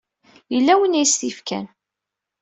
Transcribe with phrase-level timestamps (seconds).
[0.53, 1.65] Yella win ay as-t-yefkan.